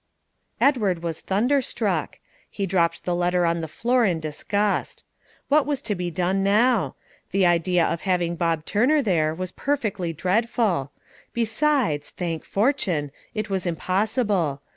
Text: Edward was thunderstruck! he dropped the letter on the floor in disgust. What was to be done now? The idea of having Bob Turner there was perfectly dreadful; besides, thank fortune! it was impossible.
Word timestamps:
Edward 0.59 1.03
was 1.03 1.21
thunderstruck! 1.21 2.17
he 2.49 2.65
dropped 2.65 3.03
the 3.05 3.13
letter 3.13 3.45
on 3.45 3.61
the 3.61 3.67
floor 3.67 4.03
in 4.03 4.19
disgust. 4.19 5.03
What 5.47 5.67
was 5.67 5.79
to 5.83 5.93
be 5.93 6.09
done 6.09 6.41
now? 6.41 6.95
The 7.29 7.45
idea 7.45 7.85
of 7.85 8.01
having 8.01 8.35
Bob 8.35 8.65
Turner 8.65 9.03
there 9.03 9.35
was 9.35 9.51
perfectly 9.51 10.11
dreadful; 10.11 10.91
besides, 11.33 12.09
thank 12.09 12.45
fortune! 12.45 13.11
it 13.35 13.51
was 13.51 13.67
impossible. 13.67 14.63